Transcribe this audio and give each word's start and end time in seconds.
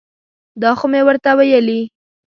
دا 0.61 0.71
خو 0.77 0.85
مې 0.91 1.01
ورته 1.07 1.31
ویلي. 1.37 1.81